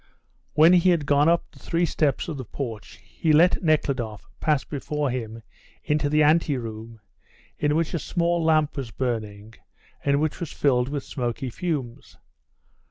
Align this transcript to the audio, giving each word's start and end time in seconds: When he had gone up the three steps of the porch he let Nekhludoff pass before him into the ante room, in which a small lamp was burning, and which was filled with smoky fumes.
When 0.53 0.73
he 0.73 0.89
had 0.89 1.05
gone 1.05 1.29
up 1.29 1.51
the 1.51 1.59
three 1.59 1.85
steps 1.85 2.27
of 2.27 2.37
the 2.37 2.43
porch 2.43 2.99
he 3.03 3.31
let 3.31 3.61
Nekhludoff 3.61 4.27
pass 4.39 4.63
before 4.63 5.11
him 5.11 5.43
into 5.83 6.09
the 6.09 6.23
ante 6.23 6.57
room, 6.57 6.99
in 7.59 7.75
which 7.75 7.93
a 7.93 7.99
small 7.99 8.43
lamp 8.43 8.75
was 8.77 8.89
burning, 8.89 9.53
and 10.03 10.19
which 10.19 10.39
was 10.39 10.51
filled 10.51 10.89
with 10.89 11.03
smoky 11.03 11.51
fumes. 11.51 12.17